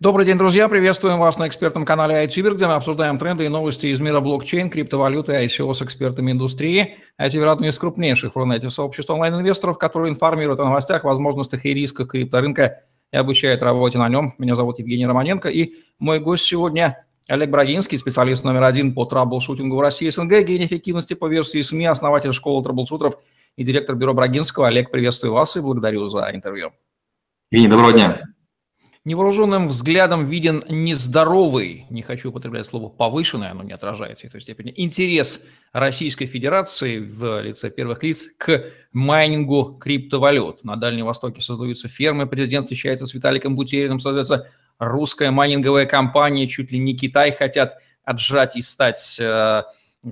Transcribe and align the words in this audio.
Добрый 0.00 0.26
день, 0.26 0.36
друзья. 0.36 0.68
Приветствуем 0.68 1.20
вас 1.20 1.38
на 1.38 1.46
экспертном 1.46 1.84
канале 1.84 2.24
iTuber, 2.24 2.56
где 2.56 2.66
мы 2.66 2.74
обсуждаем 2.74 3.16
тренды 3.16 3.44
и 3.44 3.48
новости 3.48 3.86
из 3.86 4.00
мира 4.00 4.18
блокчейн, 4.18 4.68
криптовалюты 4.68 5.32
и 5.32 5.46
ICO 5.46 5.72
с 5.72 5.82
экспертами 5.82 6.32
индустрии. 6.32 6.96
iTuber– 7.20 7.44
одно 7.52 7.68
из 7.68 7.78
крупнейших 7.78 8.34
в 8.34 8.36
Рунете 8.36 8.70
сообществ 8.70 9.10
онлайн-инвесторов, 9.10 9.78
которые 9.78 10.10
информируют 10.10 10.58
о 10.58 10.64
новостях, 10.64 11.04
возможностях 11.04 11.64
и 11.64 11.72
рисках 11.74 12.08
крипторынка 12.08 12.80
и 13.12 13.16
обучают 13.16 13.62
работе 13.62 13.98
на 13.98 14.08
нем. 14.08 14.34
Меня 14.38 14.56
зовут 14.56 14.80
Евгений 14.80 15.06
Романенко, 15.06 15.48
и 15.48 15.74
мой 16.00 16.18
гость 16.18 16.44
сегодня 16.44 17.06
Олег 17.28 17.50
Брагинский, 17.50 17.96
специалист 17.96 18.42
номер 18.42 18.64
один 18.64 18.94
по 18.94 19.04
траблшутингу 19.04 19.76
в 19.76 19.80
России 19.80 20.10
СНГ, 20.10 20.42
гений 20.42 20.66
эффективности 20.66 21.14
по 21.14 21.28
версии 21.28 21.62
СМИ, 21.62 21.86
основатель 21.86 22.32
школы 22.32 22.64
траблшутеров 22.64 23.14
и 23.54 23.62
директор 23.62 23.94
бюро 23.94 24.12
Брагинского. 24.12 24.66
Олег, 24.66 24.90
приветствую 24.90 25.34
вас 25.34 25.56
и 25.56 25.60
благодарю 25.60 26.06
за 26.06 26.32
интервью. 26.34 26.72
Евгений, 27.52 27.70
доброго 27.70 27.92
дня. 27.92 28.33
Невооруженным 29.06 29.68
взглядом 29.68 30.24
виден 30.24 30.64
нездоровый, 30.66 31.84
не 31.90 32.00
хочу 32.00 32.30
употреблять 32.30 32.64
слово 32.64 32.88
повышенный, 32.88 33.50
оно 33.50 33.62
не 33.62 33.74
отражается 33.74 34.26
в 34.26 34.32
той 34.32 34.40
степени, 34.40 34.72
интерес 34.74 35.44
Российской 35.72 36.24
Федерации 36.24 37.00
в 37.00 37.42
лице 37.42 37.68
первых 37.68 38.02
лиц 38.02 38.28
к 38.38 38.64
майнингу 38.94 39.76
криптовалют. 39.78 40.64
На 40.64 40.76
Дальнем 40.76 41.04
Востоке 41.04 41.42
создаются 41.42 41.86
фермы, 41.86 42.26
президент 42.26 42.64
встречается 42.64 43.06
с 43.06 43.12
Виталиком 43.12 43.56
Бутериным, 43.56 44.00
создается 44.00 44.50
русская 44.78 45.30
майнинговая 45.30 45.84
компания, 45.84 46.48
чуть 46.48 46.72
ли 46.72 46.78
не 46.78 46.96
Китай 46.96 47.30
хотят 47.30 47.76
отжать 48.04 48.56
и 48.56 48.62
стать 48.62 49.20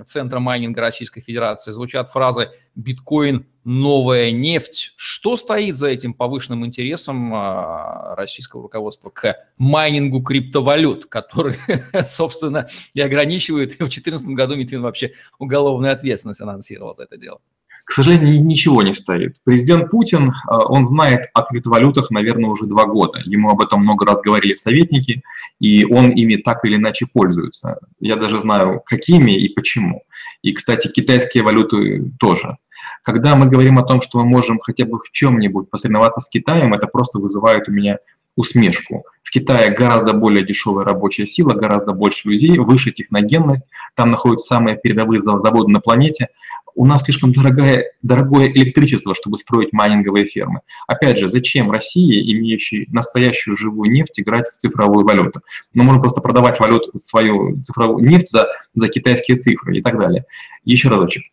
центром 0.01 0.43
майнинга 0.43 0.81
Российской 0.81 1.21
Федерации. 1.21 1.71
Звучат 1.71 2.09
фразы 2.11 2.51
«биткоин 2.75 3.45
новая 3.63 4.31
нефть. 4.31 4.93
Что 4.95 5.37
стоит 5.37 5.75
за 5.75 5.87
этим 5.87 6.13
повышенным 6.13 6.65
интересом 6.65 7.33
а, 7.33 8.15
российского 8.15 8.63
руководства 8.63 9.09
к 9.09 9.35
майнингу 9.57 10.21
криптовалют, 10.21 11.05
который, 11.05 11.55
собственно, 12.05 12.67
и 12.93 13.01
ограничивает, 13.01 13.71
и 13.71 13.75
в 13.75 13.89
2014 13.89 14.27
году 14.29 14.55
Митвин 14.55 14.81
вообще 14.81 15.13
уголовную 15.39 15.93
ответственность 15.93 16.41
анонсировал 16.41 16.93
за 16.93 17.03
это 17.03 17.17
дело? 17.17 17.39
К 17.85 17.91
сожалению, 17.91 18.43
ничего 18.43 18.81
не 18.81 18.93
стоит. 18.93 19.35
Президент 19.43 19.91
Путин, 19.91 20.33
а, 20.47 20.65
он 20.65 20.85
знает 20.85 21.29
о 21.33 21.43
криптовалютах, 21.43 22.11
наверное, 22.11 22.49
уже 22.49 22.65
два 22.65 22.85
года. 22.85 23.19
Ему 23.25 23.49
об 23.49 23.61
этом 23.61 23.81
много 23.81 24.05
раз 24.05 24.21
говорили 24.21 24.53
советники, 24.53 25.21
и 25.59 25.85
он 25.85 26.11
ими 26.11 26.37
так 26.37 26.63
или 26.65 26.77
иначе 26.77 27.07
пользуется. 27.11 27.79
Я 27.99 28.15
даже 28.15 28.39
знаю, 28.39 28.81
какими 28.85 29.33
и 29.33 29.49
почему. 29.49 30.03
И, 30.41 30.53
кстати, 30.53 30.87
китайские 30.87 31.43
валюты 31.43 32.11
тоже. 32.19 32.57
Когда 33.03 33.35
мы 33.35 33.47
говорим 33.47 33.77
о 33.79 33.83
том, 33.83 34.01
что 34.01 34.19
мы 34.19 34.25
можем 34.25 34.59
хотя 34.59 34.85
бы 34.85 34.97
в 34.99 35.11
чем-нибудь 35.11 35.69
посоревноваться 35.69 36.21
с 36.21 36.29
Китаем, 36.29 36.73
это 36.73 36.87
просто 36.87 37.19
вызывает 37.19 37.67
у 37.67 37.71
меня 37.71 37.97
усмешку. 38.35 39.05
В 39.23 39.31
Китае 39.31 39.71
гораздо 39.71 40.13
более 40.13 40.45
дешевая 40.45 40.85
рабочая 40.85 41.25
сила, 41.25 41.53
гораздо 41.53 41.93
больше 41.93 42.29
людей, 42.29 42.57
выше 42.57 42.91
техногенность, 42.91 43.65
там 43.95 44.11
находятся 44.11 44.47
самые 44.47 44.77
передовые 44.77 45.21
заводы 45.21 45.71
на 45.71 45.79
планете. 45.79 46.27
У 46.75 46.85
нас 46.85 47.03
слишком 47.03 47.31
дорогое, 47.33 47.91
дорогое 48.01 48.47
электричество, 48.47 49.13
чтобы 49.13 49.37
строить 49.37 49.73
майнинговые 49.73 50.25
фермы. 50.25 50.61
Опять 50.87 51.19
же, 51.19 51.27
зачем 51.27 51.69
России, 51.69 52.33
имеющей 52.33 52.87
настоящую 52.91 53.55
живую 53.55 53.91
нефть, 53.91 54.19
играть 54.19 54.47
в 54.47 54.57
цифровую 54.57 55.05
валюту? 55.05 55.41
Мы 55.73 55.83
можем 55.83 56.01
просто 56.01 56.21
продавать 56.21 56.59
валюту, 56.59 56.91
свою 56.97 57.61
цифровую 57.61 58.07
нефть 58.07 58.29
за, 58.29 58.47
за 58.73 58.87
китайские 58.87 59.37
цифры 59.37 59.77
и 59.77 59.81
так 59.81 59.99
далее. 59.99 60.25
Еще 60.63 60.89
разочек 60.89 61.23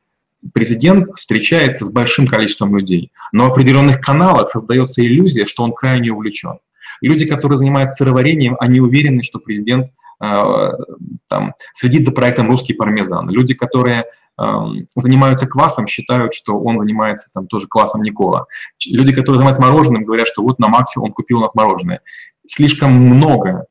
президент 0.53 1.09
встречается 1.17 1.85
с 1.85 1.93
большим 1.93 2.27
количеством 2.27 2.77
людей, 2.77 3.13
но 3.33 3.49
в 3.49 3.53
определенных 3.53 4.01
каналах 4.01 4.49
создается 4.49 5.05
иллюзия, 5.05 5.47
что 5.47 5.63
он 5.63 5.73
крайне 5.73 6.13
увлечен. 6.13 6.59
Люди, 7.01 7.27
которые 7.27 7.59
занимаются 7.59 7.97
сыроварением, 7.97 8.57
они 8.61 8.81
уверены, 8.81 9.23
что 9.23 9.39
президент 9.39 9.89
э, 10.23 10.69
там, 11.29 11.55
следит 11.75 12.05
за 12.05 12.13
проектом 12.13 12.49
«Русский 12.49 12.75
пармезан». 12.75 13.29
Люди, 13.31 13.55
которые 13.55 14.05
э, 14.39 14.45
занимаются 14.97 15.47
квасом, 15.47 15.87
считают, 15.87 16.35
что 16.35 16.59
он 16.59 16.79
занимается 16.79 17.31
там 17.33 17.47
тоже 17.47 17.67
квасом 17.69 18.03
Никола. 18.03 18.47
Люди, 18.87 19.13
которые 19.13 19.37
занимаются 19.37 19.63
мороженым, 19.63 20.05
говорят, 20.05 20.29
что 20.29 20.43
вот 20.43 20.59
на 20.59 20.69
Максе 20.69 21.01
он 21.01 21.13
купил 21.13 21.39
у 21.39 21.43
нас 21.43 21.55
мороженое. 21.55 22.01
Слишком 22.47 22.93
много 22.93 23.67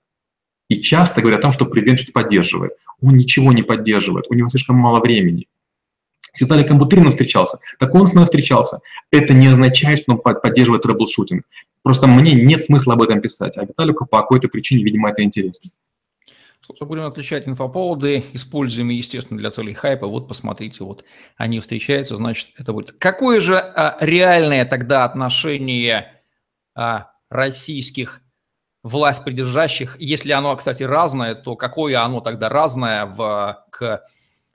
и 0.69 0.81
часто 0.81 1.21
говорят 1.21 1.39
о 1.39 1.43
том, 1.43 1.51
что 1.51 1.65
президент 1.65 1.99
что-то 1.99 2.13
поддерживает. 2.13 2.73
Он 3.01 3.15
ничего 3.15 3.51
не 3.53 3.63
поддерживает, 3.63 4.25
у 4.29 4.33
него 4.33 4.49
слишком 4.49 4.75
мало 4.75 4.99
времени 4.99 5.47
с 6.31 6.41
Виталиком 6.41 6.79
Бутериным 6.79 7.11
встречался, 7.11 7.59
так 7.79 7.93
он 7.95 8.07
с 8.07 8.13
мной 8.13 8.25
встречался. 8.25 8.79
Это 9.11 9.33
не 9.33 9.47
означает, 9.47 9.99
что 9.99 10.13
он 10.13 10.19
поддерживает 10.19 10.83
troubleshooting. 10.83 11.45
Просто 11.83 12.07
мне 12.07 12.33
нет 12.33 12.65
смысла 12.65 12.93
об 12.93 13.01
этом 13.01 13.21
писать, 13.21 13.57
а 13.57 13.65
Виталику 13.65 14.05
по 14.05 14.21
какой-то 14.21 14.47
причине, 14.47 14.83
видимо, 14.83 15.09
это 15.09 15.23
интересно. 15.23 15.71
Слушай, 16.61 16.87
будем 16.87 17.05
отличать 17.05 17.47
инфоповоды, 17.47 18.23
используемые, 18.33 18.99
естественно, 18.99 19.39
для 19.39 19.49
целей 19.49 19.73
хайпа. 19.73 20.05
Вот, 20.05 20.27
посмотрите, 20.27 20.83
вот 20.83 21.03
они 21.35 21.59
встречаются, 21.59 22.15
значит, 22.15 22.49
это 22.57 22.73
будет. 22.73 22.91
Какое 22.91 23.39
же 23.39 23.57
а, 23.57 23.97
реальное 24.01 24.65
тогда 24.65 25.05
отношение 25.05 26.21
а, 26.75 27.11
российских 27.29 28.21
власть 28.83 29.23
придержащих, 29.23 29.95
если 29.99 30.31
оно, 30.31 30.55
кстати, 30.55 30.83
разное, 30.83 31.33
то 31.33 31.55
какое 31.55 32.03
оно 32.03 32.21
тогда 32.21 32.49
разное 32.49 33.05
в, 33.05 33.65
к 33.71 34.03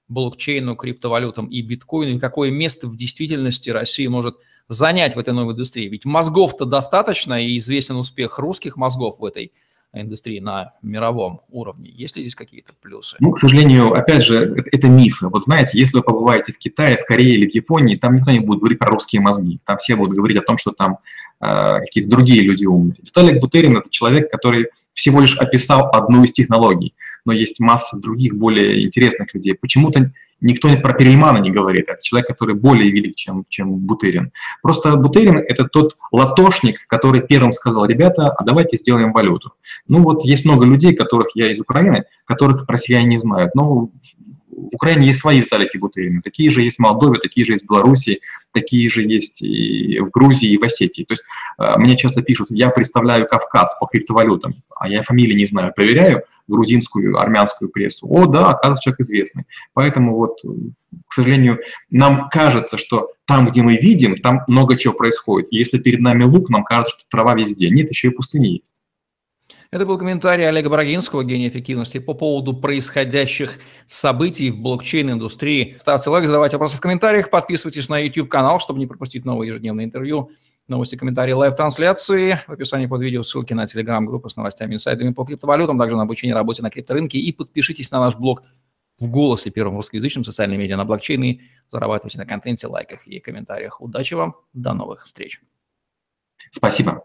блокчейну, 0.09 0.77
криптовалютам 0.77 1.47
и 1.47 1.63
биткоину, 1.63 2.17
и 2.17 2.21
какое 2.21 2.51
место 2.51 2.89
в 2.89 2.97
действительности 2.97 3.71
Россия 3.71 4.09
может 4.11 4.37
занять 4.69 5.17
в 5.17 5.19
этой 5.19 5.35
новой 5.35 5.53
индустрии. 5.53 5.89
Ведь 5.89 6.05
мозгов-то 6.05 6.65
достаточно, 6.65 7.43
и 7.43 7.57
известен 7.59 7.97
успех 7.97 8.39
русских 8.39 8.77
мозгов 8.77 9.19
в 9.19 9.25
этой 9.25 9.53
индустрии 9.93 10.41
на 10.41 10.73
мировом 10.83 11.43
уровне. 11.51 11.91
Есть 11.91 12.17
ли 12.17 12.23
здесь 12.23 12.35
какие-то 12.35 12.73
плюсы? 12.83 13.17
Ну, 13.21 13.33
к 13.33 13.39
сожалению, 13.39 13.93
опять 13.93 14.25
же, 14.25 14.57
это, 14.73 14.89
мифы. 14.89 15.29
Вот 15.29 15.45
знаете, 15.45 15.79
если 15.79 15.99
вы 15.99 16.03
побываете 16.03 16.53
в 16.53 16.59
Китае, 16.59 16.97
в 16.97 17.07
Корее 17.07 17.35
или 17.35 17.49
в 17.49 17.55
Японии, 17.55 17.97
там 17.97 18.17
никто 18.17 18.31
не 18.31 18.41
будет 18.41 18.59
говорить 18.59 18.79
про 18.79 18.91
русские 18.91 19.23
мозги. 19.23 19.61
Там 19.65 19.79
все 19.79 19.97
будут 19.97 20.15
говорить 20.15 20.39
о 20.39 20.45
том, 20.45 20.59
что 20.59 20.73
там 20.73 20.99
э, 21.41 21.79
какие-то 21.81 22.11
другие 22.11 22.43
люди 22.43 22.65
умные. 22.67 22.97
Виталик 23.03 23.41
Бутерин– 23.41 23.77
это 23.79 23.89
человек, 23.91 24.31
который 24.31 24.69
всего 24.93 25.21
лишь 25.21 25.37
описал 25.39 25.91
одну 25.93 26.25
из 26.25 26.33
технологий, 26.33 26.95
но 27.25 27.33
есть 27.33 27.61
масса 27.61 28.01
других 28.01 28.35
более 28.37 28.85
интересных 28.85 29.35
людей. 29.35 29.55
Почему-то 29.55 30.13
никто 30.41 30.69
про 30.77 30.93
Перельмана 30.93 31.39
не 31.39 31.51
говорит. 31.51 31.89
Это 31.89 32.03
человек, 32.03 32.29
который 32.29 32.55
более 32.55 32.91
велик, 32.91 33.17
чем, 33.17 33.45
чем 33.49 33.77
Бутерин. 33.77 34.33
Просто 34.63 34.97
Бутерин– 34.97 35.39
это 35.49 35.65
тот 35.65 35.97
латошник, 36.13 36.87
который 36.87 37.23
первым 37.23 37.53
сказал, 37.53 37.87
ребята, 37.87 38.31
а 38.31 38.45
давайте 38.45 38.77
сделаем 38.77 39.13
валюту. 39.13 39.55
Ну 39.89 40.03
вот 40.03 40.25
есть 40.25 40.45
много 40.45 40.67
людей, 40.67 40.95
которых 40.95 41.29
я 41.35 41.51
из 41.51 41.61
Украины, 41.61 42.05
которых 42.27 42.65
россияне 42.69 43.07
не 43.07 43.19
знают. 43.19 43.55
Но 43.55 43.89
в 44.57 44.75
Украине 44.75 45.09
есть 45.09 45.21
свои 45.21 45.41
Виталики 45.41 45.77
Бутерины, 45.77 46.21
такие 46.23 46.51
же 46.51 46.63
есть 46.63 46.77
в 46.77 46.81
Молдове, 46.81 47.19
такие 47.19 47.45
же 47.45 47.53
есть 47.53 47.65
в 47.65 47.69
Беларуси, 47.69 48.21
такие 48.53 48.89
же 48.89 49.03
есть 49.03 49.43
и 49.43 49.99
в 50.01 50.11
Грузии, 50.11 50.51
и 50.51 50.59
в 50.59 50.63
Осетии. 50.63 51.05
То 51.05 51.13
есть 51.13 51.25
э, 51.59 51.79
мне 51.79 51.97
часто 51.97 52.23
пишут, 52.23 52.49
я 52.51 52.71
представляю 52.71 53.27
Кавказ 53.27 53.77
по 53.79 53.87
криптовалютам, 53.87 54.55
а 54.77 54.89
я 54.89 55.03
фамилии 55.03 55.35
не 55.35 55.47
знаю, 55.47 55.73
проверяю 55.75 56.23
грузинскую, 56.47 57.19
армянскую 57.19 57.71
прессу. 57.71 58.07
О, 58.09 58.27
да, 58.27 58.51
оказывается, 58.51 58.85
человек 58.85 59.01
известный. 59.01 59.45
Поэтому 59.73 60.15
вот, 60.17 60.41
к 61.09 61.13
сожалению, 61.13 61.61
нам 61.91 62.29
кажется, 62.31 62.77
что 62.77 63.13
там, 63.27 63.49
где 63.49 63.63
мы 63.63 63.77
видим, 63.77 64.21
там 64.21 64.43
много 64.47 64.77
чего 64.77 64.95
происходит. 64.95 65.49
И 65.51 65.57
если 65.57 65.79
перед 65.79 66.01
нами 66.01 66.25
лук, 66.25 66.51
нам 66.51 66.65
кажется, 66.65 66.99
что 66.99 67.09
трава 67.11 67.35
везде. 67.35 67.71
Нет, 67.71 67.89
еще 67.89 68.09
и 68.09 68.11
пустыни 68.11 68.49
есть. 68.49 68.75
Это 69.75 69.87
был 69.87 69.99
комментарий 69.99 70.49
Олега 70.49 70.71
Брагинского, 70.71 71.25
гения 71.25 71.49
эффективности, 71.49 71.99
по 71.99 72.15
поводу 72.15 72.55
происходящих 72.55 73.59
событий 73.87 74.53
в 74.53 74.61
блокчейн-индустрии. 74.61 75.75
Ставьте 75.81 76.11
лайк, 76.11 76.27
задавайте 76.27 76.55
вопросы 76.55 76.77
в 76.77 76.81
комментариях, 76.81 77.29
подписывайтесь 77.29 77.89
на 77.89 77.99
YouTube-канал, 77.99 78.61
чтобы 78.61 78.79
не 78.79 78.87
пропустить 78.87 79.25
новые 79.25 79.49
ежедневные 79.49 79.87
интервью, 79.87 80.31
новости, 80.69 80.95
комментарии, 80.95 81.33
live-трансляции. 81.33 82.39
В 82.47 82.53
описании 82.53 82.87
под 82.87 83.01
видео 83.03 83.25
ссылки 83.25 83.53
на 83.53 83.67
телеграм-группу 83.67 84.29
с 84.29 84.37
новостями 84.37 84.75
инсайдами 84.75 85.13
по 85.13 85.25
криптовалютам, 85.25 85.77
также 85.77 85.97
на 85.97 86.03
обучение 86.03 86.37
работе 86.37 86.63
на 86.63 86.71
крипторынке. 86.71 87.19
И 87.19 87.33
подпишитесь 87.33 87.91
на 87.91 87.99
наш 87.99 88.15
блог 88.15 88.45
в 89.01 89.09
голосе 89.09 89.51
первым 89.51 89.75
русскоязычным 89.75 90.23
социальным 90.23 90.61
медиа 90.61 90.77
на 90.77 90.85
блокчейне. 90.85 91.41
Зарабатывайте 91.73 92.19
на 92.19 92.27
контенте, 92.27 92.69
лайках 92.69 93.09
и 93.09 93.19
комментариях. 93.19 93.81
Удачи 93.81 94.15
вам, 94.15 94.37
до 94.53 94.73
новых 94.73 95.07
встреч. 95.07 95.41
Спасибо. 96.53 97.05